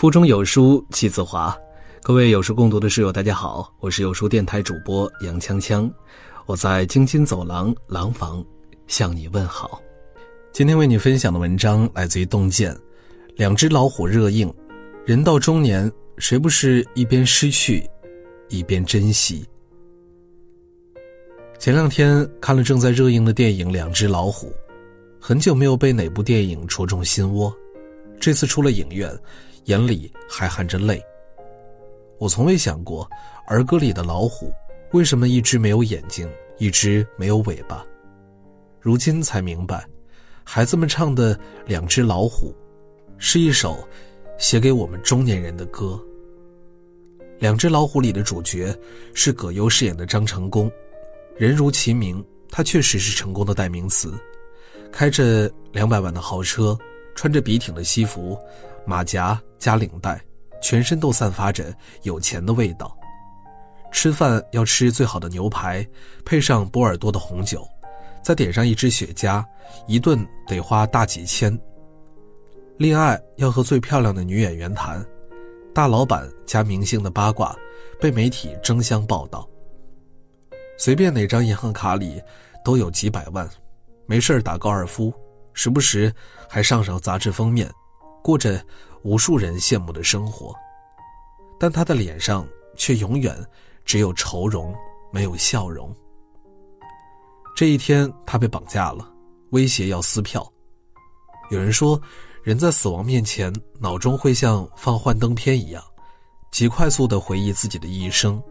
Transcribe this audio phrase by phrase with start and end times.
[0.00, 1.54] 腹中有书气自华，
[2.02, 5.92] 各位有书共读的室友，大家好，我是有书电台主播杨锵锵，
[6.46, 8.42] 我在京津走廊廊坊
[8.86, 9.78] 向你问好。
[10.52, 12.74] 今天为你分享的文章来自于洞见，
[13.36, 14.50] 两只老虎热映，
[15.04, 17.86] 人到中年，谁不是一边失去，
[18.48, 19.44] 一边珍惜？
[21.58, 24.46] 前两天看了正在热映的电影《两只老虎》，
[25.20, 27.54] 很久没有被哪部电影戳中心窝，
[28.18, 29.14] 这次出了影院。
[29.64, 31.02] 眼里还含着泪。
[32.18, 33.08] 我从未想过，
[33.46, 34.52] 儿歌里的老虎
[34.92, 37.84] 为什么一只没有眼睛，一只没有尾巴。
[38.80, 39.86] 如今才明白，
[40.44, 41.34] 孩子们唱的
[41.66, 42.52] 《两只老虎》，
[43.18, 43.86] 是一首
[44.38, 45.98] 写给我们中年人的歌。
[47.38, 48.76] 《两只老虎》里的主角
[49.14, 50.70] 是葛优饰演的张成功，
[51.36, 54.12] 人如其名，他确实是成功的代名词。
[54.92, 56.76] 开着两百万的豪车，
[57.14, 58.38] 穿着笔挺的西服。
[58.86, 60.20] 马甲加领带，
[60.60, 62.96] 全身都散发着有钱的味道。
[63.92, 65.86] 吃饭要吃最好的牛排，
[66.24, 67.66] 配上波尔多的红酒，
[68.22, 69.44] 再点上一支雪茄，
[69.86, 71.58] 一顿得花大几千。
[72.78, 75.04] 恋爱要和最漂亮的女演员谈，
[75.74, 77.54] 大老板加明星的八卦，
[78.00, 79.48] 被媒体争相报道。
[80.78, 82.22] 随便哪张银行卡里
[82.64, 83.48] 都有几百万，
[84.06, 85.12] 没事打高尔夫，
[85.52, 86.14] 时不时
[86.48, 87.70] 还上上杂志封面。
[88.22, 88.64] 过着
[89.02, 90.54] 无数人羡慕的生活，
[91.58, 93.36] 但他的脸上却永远
[93.84, 94.74] 只有愁容，
[95.10, 95.94] 没有笑容。
[97.56, 99.10] 这一天，他被绑架了，
[99.50, 100.46] 威胁要撕票。
[101.50, 102.00] 有人说，
[102.42, 105.82] 人在死亡面前，脑中会像放幻灯片一样，
[106.50, 108.42] 极快速的回忆自己的一生。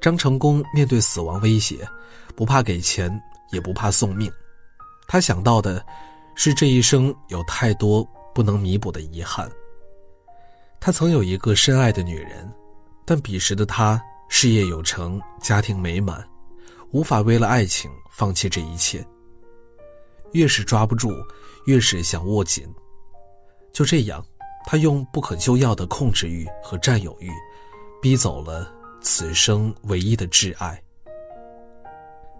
[0.00, 1.86] 张成功面对死亡威胁，
[2.34, 4.30] 不怕给钱，也不怕送命。
[5.06, 5.84] 他想到的，
[6.34, 8.06] 是这一生有太多。
[8.34, 9.50] 不能弥补的遗憾。
[10.80, 12.52] 他曾有一个深爱的女人，
[13.04, 16.26] 但彼时的他事业有成，家庭美满，
[16.90, 19.04] 无法为了爱情放弃这一切。
[20.32, 21.12] 越是抓不住，
[21.66, 22.66] 越是想握紧。
[23.72, 24.24] 就这样，
[24.66, 27.30] 他用不可救药的控制欲和占有欲，
[28.00, 30.82] 逼走了此生唯一的挚爱。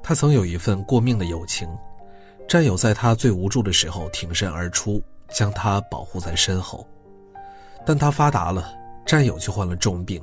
[0.03, 1.69] 他曾有一份过命的友情，
[2.49, 5.01] 战友在他最无助的时候挺身而出。
[5.33, 6.87] 将他保护在身后，
[7.87, 8.73] 但他发达了，
[9.07, 10.23] 战友却患了重病，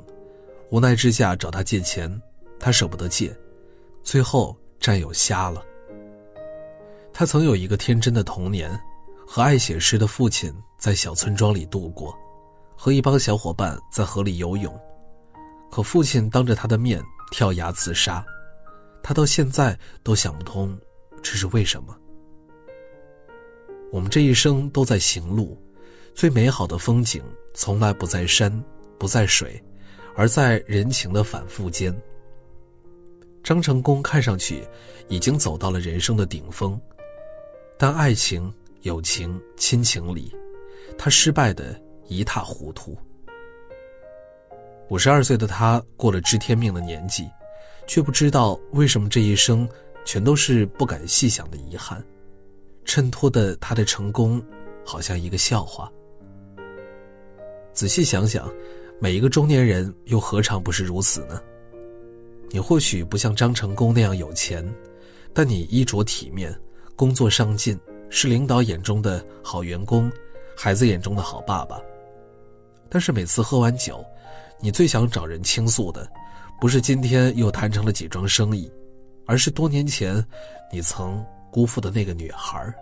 [0.70, 2.10] 无奈之下找他借钱，
[2.58, 3.36] 他舍不得借，
[4.02, 5.62] 最后战友瞎了。
[7.12, 8.70] 他曾有一个天真的童年，
[9.26, 12.16] 和爱写诗的父亲在小村庄里度过，
[12.76, 14.72] 和一帮小伙伴在河里游泳，
[15.70, 18.24] 可父亲当着他的面跳崖自杀，
[19.02, 20.78] 他到现在都想不通
[21.22, 21.94] 这是为什么。
[23.90, 25.58] 我们这一生都在行路，
[26.14, 27.22] 最美好的风景
[27.54, 28.52] 从来不在山，
[28.98, 29.60] 不在水，
[30.14, 31.94] 而在人情的反复间。
[33.42, 34.62] 张成功看上去
[35.08, 36.80] 已经走到了人生的顶峰，
[37.76, 38.52] 但爱情、
[38.82, 40.32] 友情、亲情里，
[40.96, 42.96] 他失败的一塌糊涂。
[44.88, 47.28] 五十二岁的他过了知天命的年纪，
[47.86, 49.68] 却不知道为什么这一生
[50.04, 52.04] 全都是不敢细想的遗憾。
[52.90, 54.42] 衬托的他的成功，
[54.84, 55.88] 好像一个笑话。
[57.72, 58.52] 仔细想想，
[59.00, 61.40] 每一个中年人又何尝不是如此呢？
[62.48, 64.68] 你或许不像张成功那样有钱，
[65.32, 66.52] 但你衣着体面，
[66.96, 67.78] 工作上进，
[68.08, 70.10] 是领导眼中的好员工，
[70.56, 71.80] 孩子眼中的好爸爸。
[72.88, 74.04] 但是每次喝完酒，
[74.58, 76.10] 你最想找人倾诉的，
[76.60, 78.68] 不是今天又谈成了几桩生意，
[79.26, 80.26] 而是多年前
[80.72, 81.24] 你曾。
[81.50, 82.72] 辜负的那个女孩。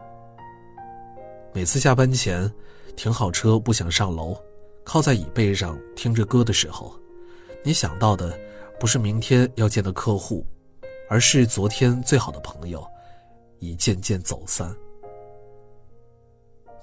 [1.53, 2.51] 每次下班前，
[2.97, 4.37] 停好车不想上楼，
[4.85, 6.95] 靠在椅背上听着歌的时候，
[7.65, 8.39] 你想到的
[8.79, 10.47] 不是明天要见的客户，
[11.09, 12.87] 而是昨天最好的朋友，
[13.59, 14.75] 已渐渐走散。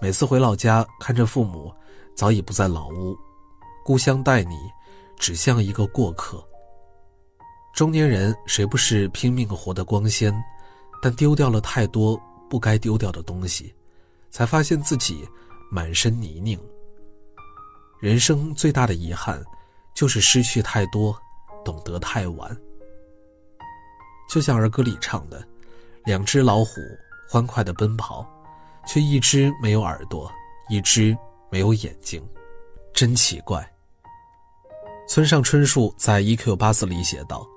[0.02, 1.72] 每次回老家，看着父母
[2.16, 3.16] 早已不在老屋，
[3.86, 4.56] 故乡待你，
[5.18, 6.44] 只像一个过客。
[7.74, 10.34] 中年人谁不是拼命活得光鲜？
[11.02, 12.20] 但丢掉了太多
[12.50, 13.74] 不该丢掉的东西，
[14.32, 15.28] 才发现自己
[15.70, 16.60] 满身泥泞。
[18.00, 19.44] 人生最大的遗憾，
[19.94, 21.18] 就是失去太多，
[21.64, 22.56] 懂得太晚。
[24.30, 25.48] 就像儿歌里唱的
[26.06, 26.82] ：“两只老虎
[27.30, 28.28] 欢快的奔跑，
[28.88, 30.32] 却一只没有耳朵，
[30.70, 31.18] 一只
[31.50, 32.24] 没有眼睛，
[32.94, 33.66] 真奇怪。”
[35.08, 37.48] 村上春树在《一 Q 八四》里写道。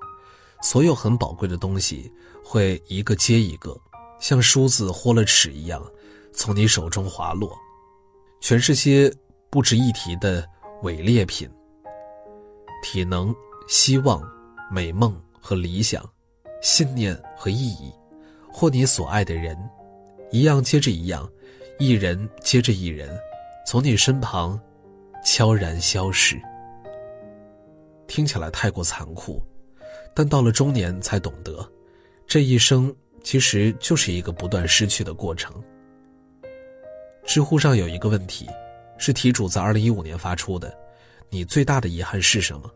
[0.60, 2.12] 所有很宝贵的东西
[2.44, 3.78] 会一个接一个，
[4.20, 5.84] 像梳子豁了齿一样，
[6.32, 7.56] 从你手中滑落，
[8.40, 9.12] 全是些
[9.50, 10.44] 不值一提的
[10.82, 11.48] 伪劣品。
[12.82, 13.34] 体能、
[13.66, 14.22] 希望、
[14.70, 16.04] 美梦和理想，
[16.62, 17.92] 信念和意义，
[18.52, 19.56] 或你所爱的人，
[20.30, 21.28] 一样接着一样，
[21.78, 23.18] 一人接着一人，
[23.66, 24.60] 从你身旁
[25.24, 26.40] 悄然消逝。
[28.06, 29.42] 听起来太过残酷，
[30.14, 31.66] 但到了中年才懂得，
[32.26, 35.52] 这一生其实就是一个不断失去的过程。
[37.24, 38.48] 知乎上有一个问题，
[38.96, 40.76] 是题主在二零一五年发出的
[41.28, 42.70] ：“你最大的遗憾是什么？”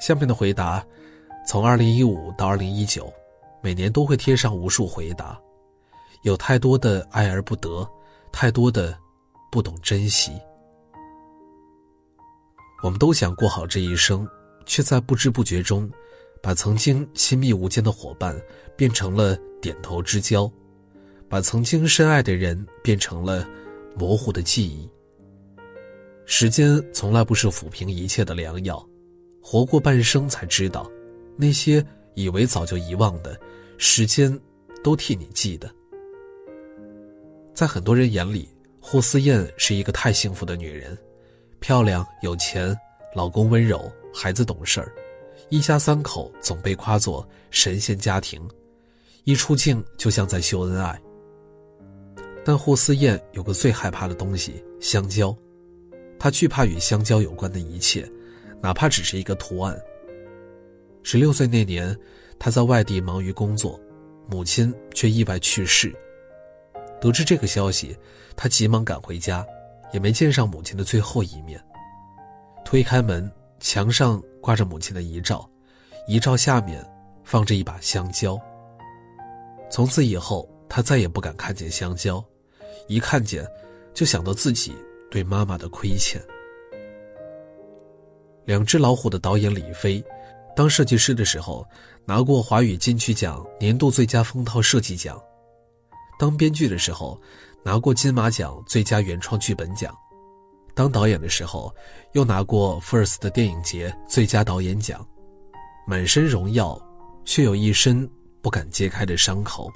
[0.00, 0.84] 下面的回答，
[1.46, 3.12] 从二零一五到二零一九，
[3.62, 5.40] 每年都会贴上无数回答，
[6.22, 7.88] 有太多的爱而不得，
[8.32, 8.98] 太多的
[9.50, 10.32] 不懂珍惜。
[12.82, 14.28] 我们都想过好这一生，
[14.66, 15.90] 却在不知不觉中，
[16.46, 18.40] 把曾经亲密无间的伙伴
[18.76, 20.48] 变成了点头之交。
[21.28, 23.44] 把曾经深爱的人变成了
[23.96, 24.88] 模糊的记忆。
[26.24, 28.88] 时间从来不是抚平一切的良药，
[29.42, 30.88] 活过半生才知道，
[31.36, 31.84] 那些
[32.14, 33.36] 以为早就遗忘的，
[33.76, 34.32] 时间
[34.84, 35.68] 都替你记得。
[37.52, 38.48] 在很多人眼里，
[38.80, 40.96] 霍思燕是一个太幸福的女人，
[41.58, 42.72] 漂亮、有钱，
[43.16, 44.94] 老公温柔，孩子懂事儿，
[45.48, 48.40] 一家三口总被夸作神仙家庭，
[49.24, 51.00] 一出镜就像在秀恩爱。
[52.44, 55.36] 但霍思燕有个最害怕的东西——香蕉，
[56.18, 58.08] 她惧怕与香蕉有关的一切，
[58.60, 59.76] 哪怕只是一个图案。
[61.02, 61.96] 十六岁那年，
[62.38, 63.80] 她在外地忙于工作，
[64.28, 65.94] 母亲却意外去世。
[67.00, 67.96] 得知这个消息，
[68.34, 69.46] 她急忙赶回家，
[69.92, 71.60] 也没见上母亲的最后一面。
[72.64, 73.30] 推开门，
[73.60, 75.48] 墙上挂着母亲的遗照，
[76.06, 76.84] 遗照下面
[77.24, 78.38] 放着一把香蕉。
[79.70, 82.24] 从此以后，他再也不敢看见香蕉。
[82.88, 83.44] 一看见，
[83.92, 84.76] 就想到自己
[85.10, 86.22] 对妈妈的亏欠。
[88.44, 90.04] 两只老虎的导演李飞，
[90.54, 91.66] 当设计师的时候，
[92.04, 95.16] 拿过华语金曲奖年度最佳封套设计奖；
[96.16, 97.20] 当编剧的时候，
[97.64, 99.92] 拿过金马奖最佳原创剧本奖；
[100.76, 101.74] 当导演的时候，
[102.12, 105.04] 又拿过 FIRST 的电影节最佳导演奖。
[105.86, 106.78] 满身荣耀，
[107.24, 108.08] 却有一身
[108.42, 109.72] 不敢揭开的伤口。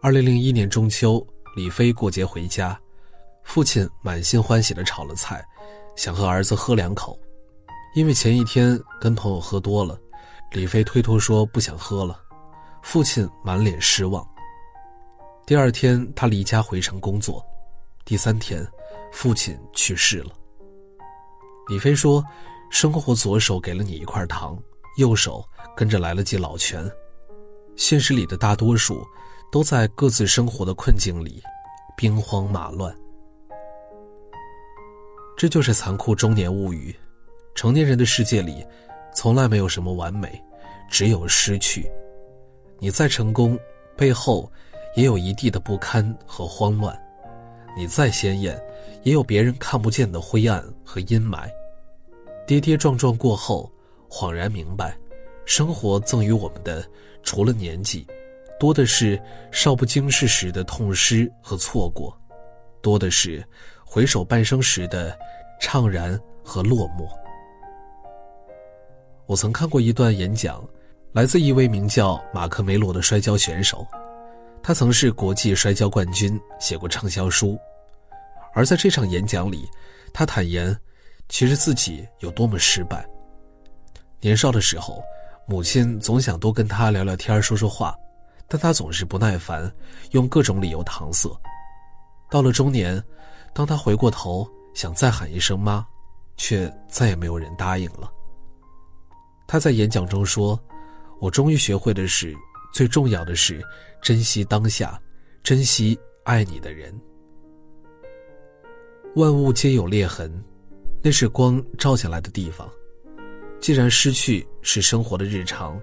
[0.00, 1.24] 二零零一年中秋。
[1.56, 2.78] 李飞过节回家，
[3.42, 5.44] 父亲满心欢喜地炒了菜，
[5.96, 7.18] 想和儿子喝两口。
[7.92, 9.98] 因为前一天跟朋友喝多了，
[10.52, 12.22] 李飞推脱说不想喝了。
[12.82, 14.24] 父亲满脸失望。
[15.44, 17.44] 第二天他离家回城工作，
[18.04, 18.64] 第三天，
[19.12, 20.30] 父亲去世了。
[21.68, 22.24] 李飞说
[22.70, 24.58] ：“生活左手给了你一块糖，
[24.96, 25.44] 右手
[25.76, 26.90] 跟着来了记老拳。
[27.76, 29.06] 现实里的大多数。”
[29.52, 31.42] 都在各自生活的困境里，
[31.96, 32.96] 兵荒马乱。
[35.36, 36.94] 这就是残酷中年物语。
[37.52, 38.64] 成年人的世界里，
[39.12, 40.40] 从来没有什么完美，
[40.88, 41.90] 只有失去。
[42.78, 43.58] 你再成功，
[43.96, 44.48] 背后
[44.94, 46.94] 也有一地的不堪和慌乱；
[47.76, 48.60] 你再鲜艳，
[49.02, 51.48] 也有别人看不见的灰暗和阴霾。
[52.46, 53.70] 跌跌撞撞过后，
[54.08, 54.96] 恍然明白，
[55.46, 56.84] 生活赠予我们的，
[57.22, 58.06] 除了年纪。
[58.58, 59.18] 多的是
[59.50, 62.14] 少不经事时的痛失和错过，
[62.82, 63.42] 多的是
[63.84, 65.16] 回首半生时的
[65.62, 67.08] 怅然和落寞。
[69.24, 70.62] 我曾看过一段演讲，
[71.12, 73.86] 来自一位名叫马克梅罗的摔跤选手，
[74.62, 77.58] 他曾是国际摔跤冠军，写过畅销书。
[78.54, 79.68] 而在这场演讲里，
[80.12, 80.76] 他坦言，
[81.28, 83.08] 其实自己有多么失败。
[84.20, 85.02] 年少的时候，
[85.46, 87.94] 母亲总想多跟他聊聊天，说说话。
[88.52, 89.72] 但他总是不耐烦，
[90.10, 91.30] 用各种理由搪塞。
[92.28, 93.00] 到了中年，
[93.54, 95.86] 当他回过头想再喊一声妈，
[96.36, 98.10] 却再也没有人答应了。
[99.46, 100.60] 他在演讲中说
[101.22, 102.36] ：“我终于学会的是，
[102.72, 103.64] 最重要的是
[104.02, 105.00] 珍惜当下，
[105.44, 106.92] 珍惜爱你的人。
[109.16, 110.32] 万物皆有裂痕，
[111.02, 112.70] 那是光照进来的地方。
[113.58, 115.80] 既然失去是生活的日常，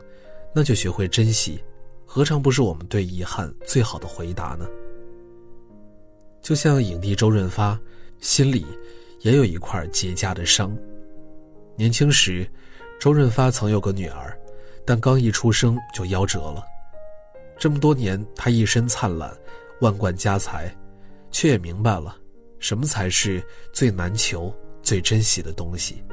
[0.56, 1.62] 那就学会珍惜。”
[2.10, 4.66] 何尝不是我们对遗憾最好的回答呢？
[6.42, 7.78] 就像影帝周润发，
[8.22, 8.66] 心里
[9.20, 10.74] 也有一块结痂的伤。
[11.76, 12.50] 年轻时，
[12.98, 14.40] 周润发曾有个女儿，
[14.86, 16.64] 但刚一出生就夭折了。
[17.60, 19.36] 这么多年，他一身灿烂，
[19.82, 20.74] 万贯家财，
[21.30, 22.16] 却也明白了，
[22.60, 26.04] 什么才是最难求、最珍惜的东西。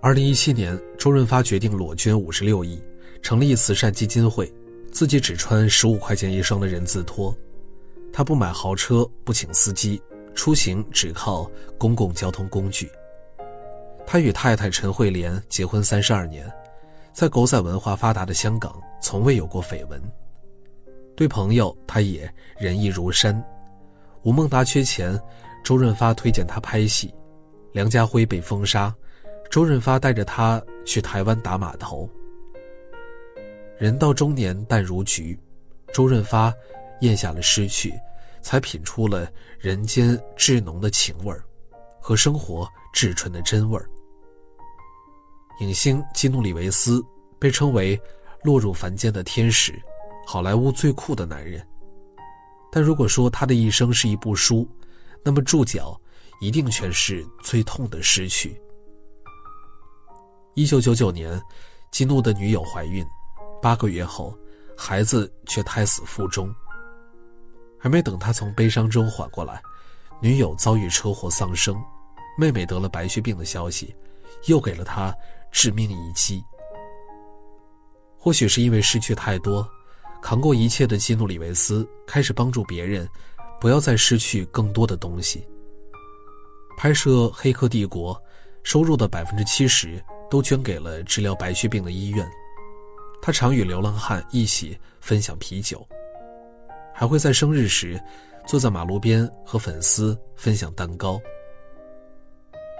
[0.00, 2.82] 二零一七年，周润发决定裸捐五十六亿，
[3.20, 4.52] 成立慈善基金会。
[4.90, 7.36] 自己只穿十五块钱一双的人字拖，
[8.10, 10.00] 他不买豪车，不请司机，
[10.34, 12.90] 出行只靠公共交通工具。
[14.06, 16.50] 他与太太陈慧莲结婚三十二年，
[17.12, 20.00] 在狗仔文化发达的香港，从未有过绯闻。
[21.14, 23.44] 对朋友，他也仁义如山。
[24.22, 25.18] 吴孟达缺钱，
[25.64, 27.08] 周润发推荐他拍戏；
[27.72, 28.94] 梁家辉被封杀，
[29.50, 32.08] 周润发带着他去台湾打码头。
[33.78, 35.38] 人到中年淡如菊，
[35.92, 36.52] 周润发
[37.00, 37.94] 咽下了失去，
[38.42, 41.44] 才品出了人间至浓的情味儿，
[42.00, 43.88] 和生活至纯的真味儿。
[45.60, 47.04] 影星基努·里维斯
[47.38, 47.98] 被称为
[48.42, 49.72] 落入凡间的天使，
[50.26, 51.64] 好莱坞最酷的男人。
[52.70, 54.68] 但如果说他的一生是一部书，
[55.22, 56.00] 那么注脚
[56.40, 58.60] 一定全是最痛的失去。
[60.54, 61.40] 一九九九年，
[61.90, 63.06] 激怒的女友怀孕，
[63.62, 64.36] 八个月后，
[64.76, 66.54] 孩子却胎死腹中。
[67.78, 69.62] 还没等他从悲伤中缓过来，
[70.20, 71.80] 女友遭遇车祸丧生，
[72.36, 73.94] 妹妹得了白血病的消息，
[74.46, 75.14] 又给了他。
[75.50, 76.44] 致命一击。
[78.18, 79.66] 或许是因为失去太多，
[80.22, 83.08] 扛过一切的基努·里维斯开始帮助别人，
[83.60, 85.46] 不要再失去更多的东西。
[86.76, 88.14] 拍摄《黑客帝国》，
[88.62, 92.28] 收入的百分之七十都捐给了治疗白血病的医院。
[93.20, 95.86] 他常与流浪汉一起分享啤酒，
[96.94, 98.00] 还会在生日时
[98.46, 101.20] 坐在马路边和粉丝分享蛋糕。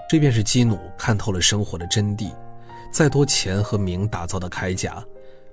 [0.09, 2.33] 这便是基努看透了生活的真谛。
[2.91, 5.05] 再多钱和名打造的铠甲，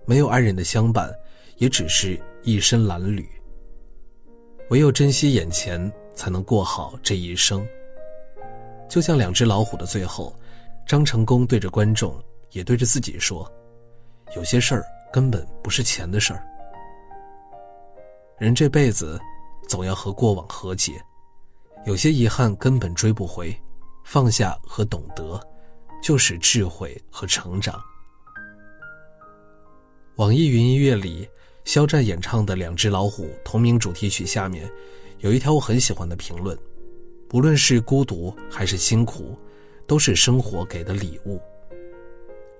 [0.06, 1.12] 没有爱人的相伴，
[1.56, 3.26] 也只是一身褴褛。
[4.70, 7.66] 唯有珍惜眼前，才能过好这一生。
[8.88, 10.34] 就像两只老虎的最后，
[10.86, 12.22] 张成功对着观众，
[12.52, 13.50] 也对着自己说
[14.36, 16.42] ：“有些事儿根本不是钱的事儿。
[18.38, 19.20] 人这辈子，
[19.68, 20.92] 总要和过往和解，
[21.84, 23.56] 有些遗憾根本追不回，
[24.04, 25.40] 放下和懂得。”
[26.02, 27.82] 就是智慧和成长。
[30.16, 31.28] 网易云音乐里，
[31.66, 34.70] 肖战演唱的《两只老虎》同名主题曲下面，
[35.18, 36.56] 有一条我很喜欢的评论：
[37.28, 39.36] 不论是孤独还是辛苦，
[39.84, 41.40] 都是生活给的礼物。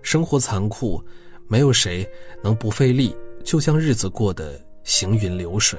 [0.02, 1.00] 生活残酷，
[1.46, 2.06] 没有谁
[2.42, 5.78] 能不费力，就将日子过得行云流水。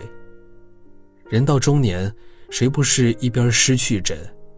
[1.29, 2.09] 人到中年，
[2.49, 4.15] 谁不是一边失去着，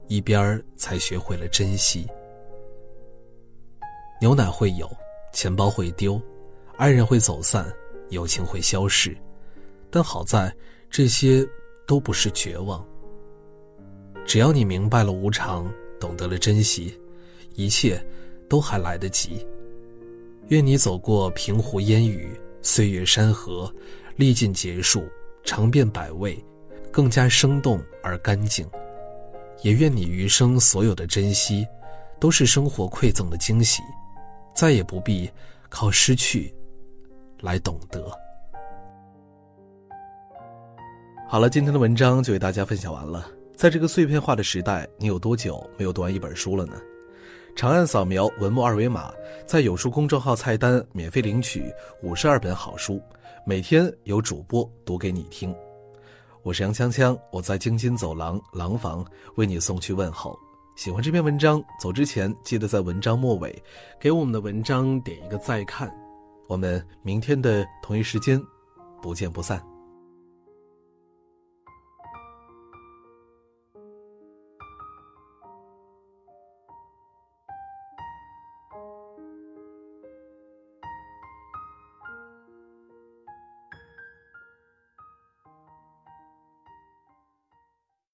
[0.07, 2.05] 一边才学会了珍惜？
[4.21, 4.87] 牛奶会有，
[5.33, 6.21] 钱包会丢，
[6.77, 7.65] 爱人会走散，
[8.09, 9.15] 友情会消逝，
[9.89, 10.53] 但好在
[10.89, 11.47] 这些
[11.87, 12.85] 都不是绝望。
[14.25, 16.99] 只要你明白了无常，懂得了珍惜，
[17.55, 18.03] 一切
[18.47, 19.45] 都还来得及。
[20.49, 22.29] 愿你走过平湖烟雨，
[22.61, 23.71] 岁月山河，
[24.15, 25.03] 历尽劫数，
[25.43, 26.37] 尝遍百味，
[26.91, 28.67] 更加生动而干净。
[29.61, 31.67] 也愿你余生所有的珍惜，
[32.19, 33.81] 都是生活馈赠的惊喜。
[34.55, 35.29] 再也不必
[35.69, 36.53] 靠失去
[37.41, 38.11] 来懂得。
[41.27, 43.29] 好了，今天的文章就为大家分享完了。
[43.55, 46.73] 在这个碎片化的时代，你有多久没有读完一本书了呢？
[47.55, 49.11] 长按扫描文末二维码，
[49.45, 53.01] 在有书公众号菜单免费领取五十二本好书，
[53.45, 55.53] 每天有主播读给你听。
[56.41, 59.05] 我是杨锵锵，我在京津走廊廊坊
[59.35, 60.39] 为你送去问候。
[60.77, 63.61] 喜欢这篇文章，走之前记得在文章末尾
[63.99, 65.93] 给我们的文章点一个再看。
[66.49, 68.41] 我们明天的同一时间
[69.03, 69.63] 不见不散。